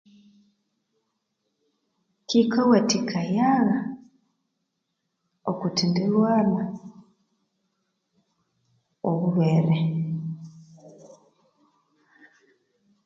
[2.27, 3.49] Kyikawatikaya
[5.49, 6.65] okwithindilwalha
[9.09, 9.77] obulhwere.